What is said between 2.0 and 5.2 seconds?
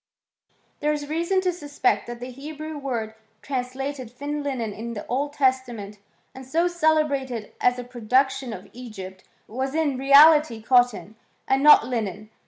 that the Hebrew word trans lated j^ne linen in the